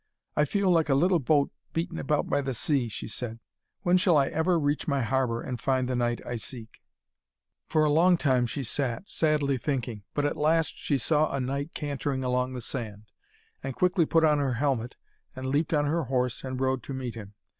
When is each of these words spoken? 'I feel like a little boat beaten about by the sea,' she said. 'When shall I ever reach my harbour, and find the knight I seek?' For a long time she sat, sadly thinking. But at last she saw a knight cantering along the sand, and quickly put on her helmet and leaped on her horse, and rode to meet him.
'I 0.35 0.45
feel 0.45 0.71
like 0.71 0.89
a 0.89 0.95
little 0.95 1.19
boat 1.19 1.51
beaten 1.73 1.99
about 1.99 2.27
by 2.27 2.41
the 2.41 2.55
sea,' 2.55 2.89
she 2.89 3.07
said. 3.07 3.39
'When 3.83 3.97
shall 3.97 4.17
I 4.17 4.29
ever 4.29 4.57
reach 4.59 4.87
my 4.87 5.03
harbour, 5.03 5.43
and 5.43 5.59
find 5.61 5.87
the 5.87 5.95
knight 5.95 6.25
I 6.25 6.37
seek?' 6.37 6.81
For 7.67 7.83
a 7.83 7.91
long 7.91 8.17
time 8.17 8.47
she 8.47 8.63
sat, 8.63 9.03
sadly 9.07 9.59
thinking. 9.59 10.01
But 10.15 10.25
at 10.25 10.35
last 10.37 10.73
she 10.75 10.97
saw 10.97 11.31
a 11.31 11.39
knight 11.39 11.75
cantering 11.75 12.23
along 12.23 12.53
the 12.55 12.61
sand, 12.61 13.11
and 13.61 13.75
quickly 13.75 14.07
put 14.07 14.23
on 14.23 14.39
her 14.39 14.53
helmet 14.55 14.95
and 15.35 15.45
leaped 15.45 15.71
on 15.71 15.85
her 15.85 16.05
horse, 16.05 16.43
and 16.43 16.59
rode 16.59 16.81
to 16.81 16.95
meet 16.95 17.13
him. 17.13 17.35